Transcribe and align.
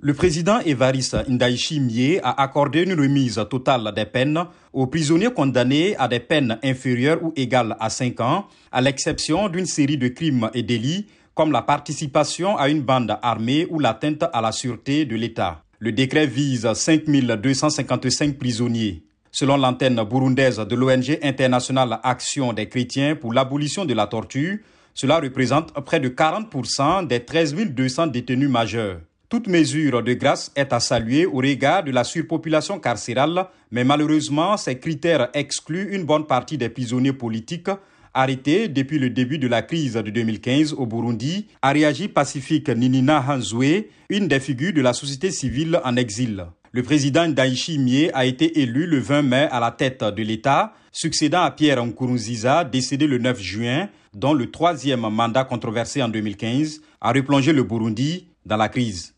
Le 0.00 0.12
président 0.12 0.60
Evariste 0.60 1.16
Ndaichi 1.28 1.80
Mie 1.80 2.18
a 2.22 2.42
accordé 2.42 2.82
une 2.82 2.92
remise 2.92 3.42
totale 3.48 3.92
des 3.94 4.04
peines 4.04 4.44
aux 4.72 4.86
prisonniers 4.86 5.32
condamnés 5.32 5.96
à 5.96 6.08
des 6.08 6.20
peines 6.20 6.58
inférieures 6.62 7.22
ou 7.22 7.32
égales 7.36 7.76
à 7.80 7.88
5 7.88 8.20
ans, 8.20 8.46
à 8.70 8.80
l'exception 8.80 9.48
d'une 9.48 9.66
série 9.66 9.96
de 9.96 10.08
crimes 10.08 10.50
et 10.52 10.62
délits 10.62 11.06
comme 11.34 11.52
la 11.52 11.62
participation 11.62 12.56
à 12.56 12.68
une 12.68 12.82
bande 12.82 13.16
armée 13.22 13.66
ou 13.70 13.78
l'atteinte 13.78 14.24
à 14.32 14.40
la 14.40 14.52
sûreté 14.52 15.04
de 15.04 15.16
l'État. 15.16 15.62
Le 15.78 15.92
décret 15.92 16.26
vise 16.26 16.70
5255 16.72 18.36
prisonniers. 18.36 19.04
Selon 19.32 19.56
l'antenne 19.56 20.02
burundaise 20.04 20.58
de 20.58 20.76
l'ONG 20.76 21.18
internationale 21.22 21.98
Action 22.02 22.52
des 22.52 22.68
chrétiens 22.68 23.16
pour 23.16 23.32
l'abolition 23.32 23.84
de 23.84 23.94
la 23.94 24.06
torture, 24.06 24.58
cela 24.92 25.18
représente 25.18 25.72
près 25.84 25.98
de 25.98 26.08
40% 26.08 27.06
des 27.06 27.24
13 27.24 27.54
200 27.54 28.08
détenus 28.08 28.48
majeurs. 28.48 28.98
Toute 29.28 29.48
mesure 29.48 30.02
de 30.02 30.12
grâce 30.12 30.52
est 30.54 30.72
à 30.72 30.80
saluer 30.80 31.26
au 31.26 31.38
regard 31.38 31.82
de 31.82 31.90
la 31.90 32.04
surpopulation 32.04 32.78
carcérale, 32.78 33.46
mais 33.70 33.82
malheureusement, 33.82 34.56
ces 34.56 34.78
critères 34.78 35.28
excluent 35.34 35.94
une 35.94 36.04
bonne 36.04 36.26
partie 36.26 36.58
des 36.58 36.68
prisonniers 36.68 37.12
politiques 37.12 37.70
arrêtés 38.14 38.68
depuis 38.68 38.98
le 38.98 39.10
début 39.10 39.38
de 39.38 39.48
la 39.48 39.62
crise 39.62 39.94
de 39.94 40.10
2015 40.10 40.74
au 40.74 40.86
Burundi, 40.86 41.48
a 41.60 41.72
réagi 41.72 42.08
pacifique 42.08 42.68
Ninina 42.68 43.24
Hanzoué, 43.28 43.90
une 44.08 44.28
des 44.28 44.38
figures 44.38 44.72
de 44.72 44.80
la 44.80 44.92
société 44.92 45.32
civile 45.32 45.80
en 45.84 45.96
exil. 45.96 46.46
Le 46.70 46.82
président 46.82 47.28
Daichi 47.28 47.78
Mie 47.78 48.10
a 48.14 48.24
été 48.24 48.60
élu 48.60 48.86
le 48.86 48.98
20 48.98 49.22
mai 49.22 49.48
à 49.50 49.58
la 49.58 49.72
tête 49.72 50.04
de 50.04 50.22
l'État, 50.22 50.72
succédant 50.92 51.42
à 51.42 51.50
Pierre 51.50 51.84
Nkurunziza, 51.84 52.64
décédé 52.64 53.06
le 53.06 53.18
9 53.18 53.40
juin, 53.40 53.88
dont 54.12 54.32
le 54.32 54.50
troisième 54.50 55.00
mandat 55.00 55.44
controversé 55.44 56.02
en 56.02 56.08
2015 56.08 56.80
a 57.00 57.12
replongé 57.12 57.52
le 57.52 57.64
Burundi 57.64 58.28
dans 58.44 58.56
la 58.56 58.68
crise. 58.68 59.14